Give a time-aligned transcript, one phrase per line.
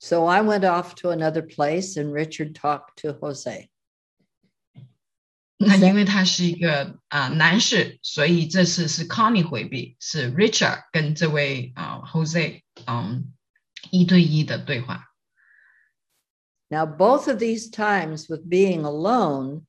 [0.00, 3.68] So I went off to another place, and Richard talked to Jose.
[5.58, 13.32] 那因为他是一个啊男士，所以这次是 Connie 回避，是 Richard 跟这位啊 Jose 嗯
[13.90, 15.06] 一对一的对话。
[16.68, 19.62] Now both of these times with being alone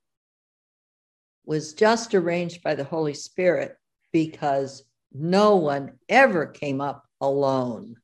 [1.46, 3.78] was just arranged by the Holy Spirit
[4.12, 7.96] because no one ever came up alone.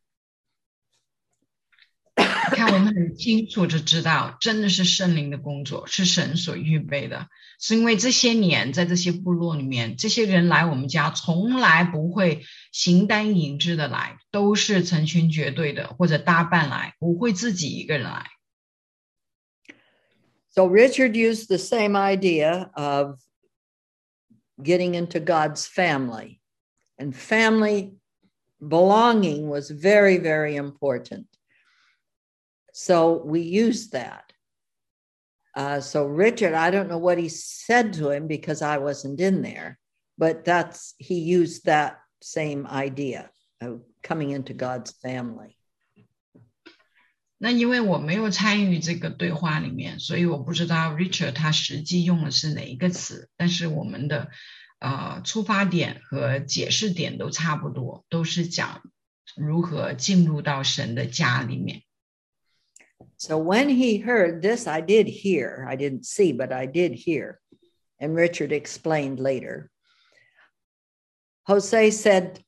[2.47, 7.27] 看，我们很清楚就知道，真的是圣灵的工作，是神所预备的。
[7.59, 18.25] 是因为这些年在这些部落里面，这些人来我们家，从来不会形单影只的来，都是成群结队的或者搭伴来，不会自己一个人来。
[20.49, 23.19] So Richard used the same idea of
[24.61, 26.39] getting into God's family,
[26.97, 27.93] and family
[28.59, 31.25] belonging was very, very important.
[32.77, 34.33] So we used that.
[35.55, 39.43] Uh, so Richard, I don't know what he said to him because I wasn't in
[39.43, 39.77] there,
[40.17, 43.29] but that's he used that same idea
[43.61, 45.57] of coming into God's family.
[47.37, 53.29] 那因为我没有参与这个对话里面，所以我不知道 Richard 他实际用的是哪一个词。
[53.37, 54.31] 但是我们的
[54.79, 58.81] 呃出发点和解释点都差不多，都是讲
[59.35, 61.83] 如何进入到神的家里面。
[63.16, 67.40] So when he heard this, I did hear, I didn't see, but I did hear.
[68.00, 69.70] And Richard explained later.
[71.46, 72.44] Jose said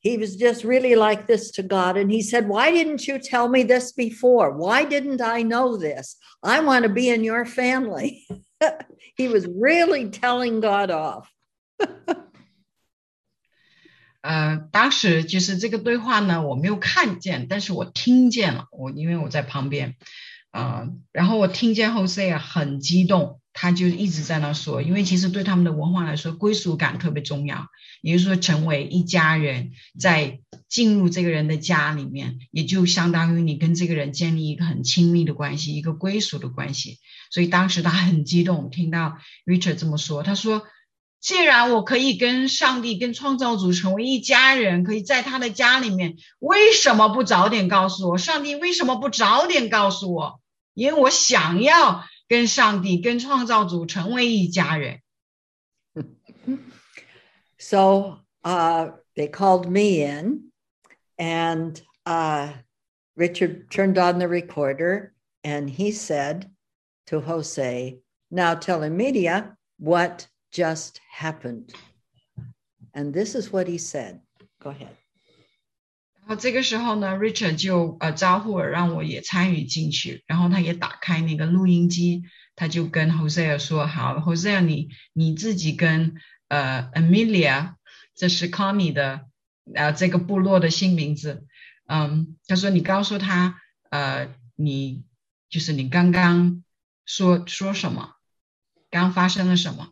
[0.00, 1.96] he was just really like this to God.
[1.96, 4.52] And he said, Why didn't you tell me this before?
[4.52, 6.16] Why didn't I know this?
[6.42, 8.26] I want to be in your family.
[9.16, 11.30] he was really telling God off.
[14.20, 18.66] 呃，当时就是这个对话呢，我没有看见，但是我听见了。
[18.72, 19.94] 我因为我在旁边，
[20.50, 27.68] 呃，然后我听见后 C 啊很激动，他就一直在那说，因为其实对他们的文化来说，归属感特别重要，
[28.02, 36.98] 也就是说成为一家人，在进入这个人的家里面，也就相当于你跟这个人建立一个很亲密的关系，一个归属的关系。
[37.30, 40.64] 所以当时他很激动，听到 Richard 这么说，他说。
[41.20, 48.18] 既然我可以跟上帝、跟创造主成为一家人，可以在他的家里面，为什么不早点告诉我？
[48.18, 50.40] 上帝为什么不早点告诉我？
[50.74, 55.00] 因为我想要跟上帝、跟创造主成为一家人。
[57.58, 60.52] So, uh, they called me in,
[61.16, 62.52] and uh,
[63.16, 66.48] Richard turned on the recorder and he said
[67.06, 67.98] to Jose,
[68.30, 71.73] "Now tell Amelia what." just happened.
[72.93, 74.21] And this is what he said.
[74.59, 74.95] Go ahead.
[76.19, 80.23] 然后这个时候呢，Richard 就呃招呼我，让我也参与进去。
[80.25, 82.23] 然后他也打开那个录音机，
[82.55, 86.15] 他就跟 Hosea 说：“好，Hosea，你你自己跟
[86.47, 87.73] 呃 Amelia，
[88.15, 89.25] 这是 Connie 的
[89.73, 91.45] 呃这个部落的新名字。
[91.87, 93.59] 嗯，他说你告诉他，
[93.89, 95.03] 呃，你
[95.49, 96.63] 就是你刚刚
[97.05, 98.15] 说说什么，
[98.89, 99.89] 刚发生了什么。”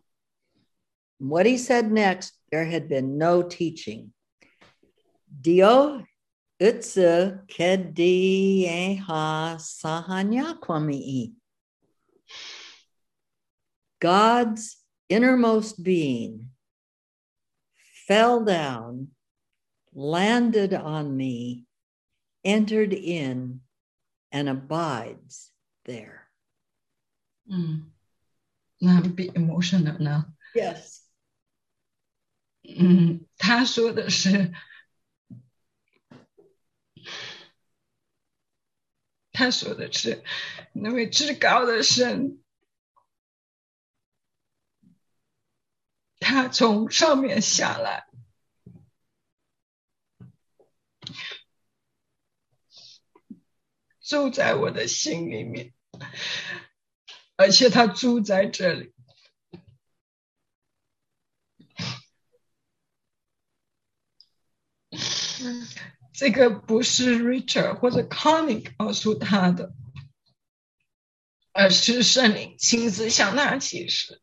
[1.19, 4.13] What he said next, there had been no teaching.
[5.41, 6.05] Dio
[6.61, 11.33] utsu kedi eha sahanya kwami.
[14.01, 14.77] God's
[15.09, 16.51] innermost being
[18.07, 19.09] fell down,
[19.95, 21.67] landed on me,
[22.45, 23.61] entered in,
[24.31, 25.51] and abides
[25.87, 26.29] there.
[27.51, 27.85] Mm.
[28.83, 30.27] I'm a bit emotional now.
[30.55, 31.06] Yes.
[32.69, 34.53] 嗯，他说的是，
[39.33, 40.25] 他说的是
[40.73, 42.43] 那位至高的神，
[46.19, 48.09] 他从上面下来，
[54.01, 55.73] 住在我的心里面，
[57.37, 58.96] 而且他住在这里。
[66.13, 69.73] 这个不是 Richard 或者 Connie 告诉他的，
[71.53, 74.21] 而是圣灵亲自向他启示。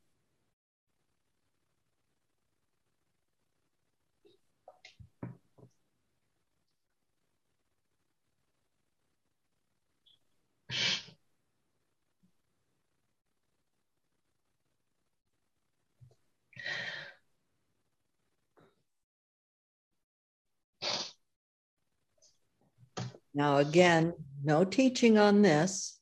[23.34, 25.98] Now, again, no teaching on this.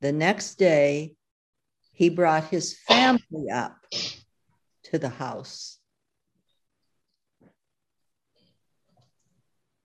[0.00, 1.16] The next day,
[1.92, 3.76] he brought his family up
[4.90, 5.76] to the house.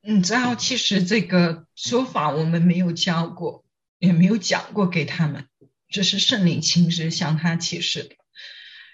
[0.01, 3.65] 你知道，其实这个说法我们没有教过，
[3.97, 5.50] 也没有讲过给他们，
[5.89, 8.15] 这是圣灵亲自向他启示的。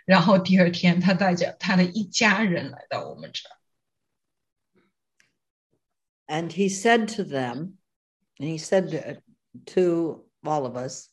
[0.06, 3.52] 然后第二天，他带着他的一家人来到我们这儿。
[6.29, 7.75] And he said to them,
[8.39, 9.23] and he said
[9.67, 11.09] to, all of us,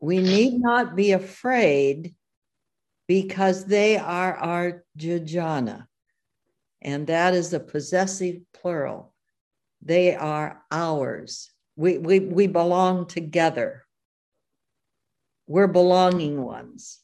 [0.00, 2.14] we need not be afraid
[3.06, 5.86] because they are our jajana.
[6.82, 9.14] And that is a possessive plural.
[9.82, 11.50] They are ours.
[11.76, 13.84] We, we, we belong together.
[15.46, 17.00] We're belonging ones.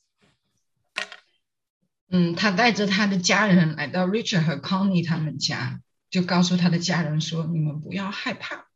[2.14, 8.68] 嗯，他带着他的家人来到 Richard 和 Connie 他们家，就告诉他的家人说：“你们不要害怕。”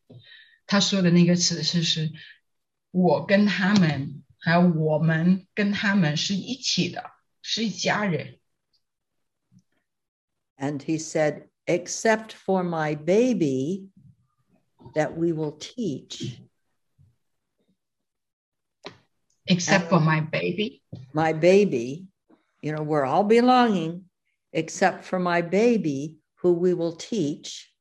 [0.67, 2.11] 他说的那个词是：“是
[2.91, 7.11] 我跟他们，还有我们跟他们是一起的，
[7.41, 8.39] 是一家人。”
[10.55, 13.89] And he said, "Except for my baby,
[14.93, 16.37] that we will teach."
[19.45, 20.83] Except for my baby.
[21.11, 22.06] My baby
[22.67, 24.05] you know, we're all belonging
[24.51, 27.71] except for my baby, who we will teach,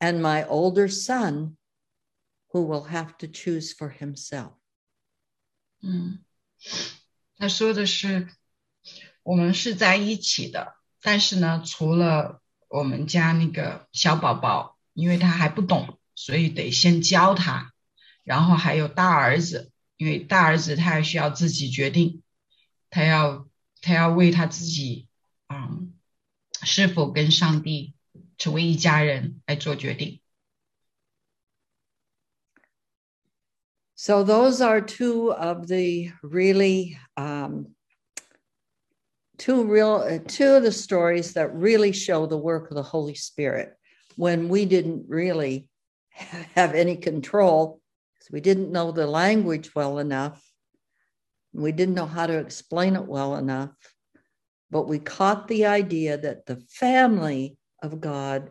[0.00, 1.56] and my older son,
[2.52, 4.52] who will have to choose for himself.
[5.80, 6.18] 嗯，
[7.38, 8.28] 他说的是，
[9.22, 17.72] 我们是在一起的，但是呢，除了我们家那个小宝宝，因为他还不懂，所以得先教他，
[18.22, 22.22] 然后还有大儿子，因为大儿子他还需要自己决定，
[22.90, 23.45] 他要
[23.86, 25.08] 他要为他自己，
[25.48, 25.92] 嗯，
[26.62, 27.94] 是否跟上帝
[28.38, 30.20] 成为一家人来做决定。
[33.94, 37.74] So those are two of the really um,
[39.38, 43.14] two real uh, two of the stories that really show the work of the Holy
[43.14, 43.76] Spirit
[44.16, 45.68] when we didn't really
[46.56, 47.80] have any control
[48.14, 50.42] because we didn't know the language well enough
[51.52, 53.70] we didn't know how to explain it well enough,
[54.70, 58.50] but we caught the idea that the family of God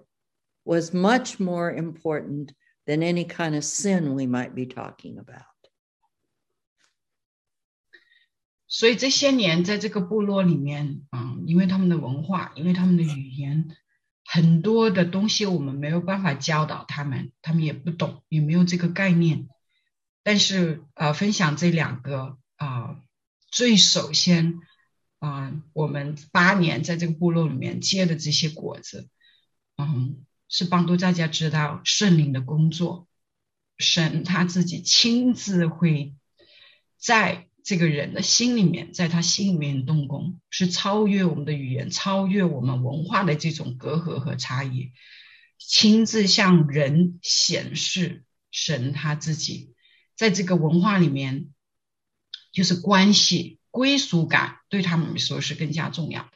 [0.63, 2.53] was much more important
[2.85, 5.45] than any kind of sin we might be talking about.
[8.67, 13.67] 所以这些年在这个部落里面，嗯，因为他们的文化，因为他们的语言，
[14.23, 19.49] 很多的东西我们没有办法教导他们，他们也不懂，也没有这个概念。
[20.23, 23.02] 但是，呃，分享这两个 啊，
[23.50, 24.60] 最首先
[25.18, 29.08] 啊，我们八年在这个部落里面结的这些果子，
[29.76, 33.06] 嗯，是帮助大家知道圣灵的工作，
[33.76, 36.14] 神他自己亲自会
[36.98, 44.92] 在这个人的心里面，在他心里面动工，是超越我们的语言，超越我们文化的这种隔阂和差异，
[45.58, 49.74] 亲自向人显示神他自己
[50.14, 51.50] 在这个文化里面。
[52.56, 56.26] 就是关系归属感对他们来说是更加重要。